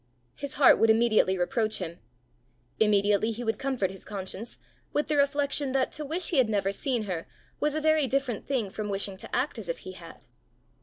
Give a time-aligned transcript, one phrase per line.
[0.33, 1.99] His heart would immediately reproach him;
[2.79, 4.57] immediately he would comfort his conscience
[4.93, 7.27] with the reflection that to wish he had never seen her
[7.59, 10.25] was a very different thing from wishing to act as if he had.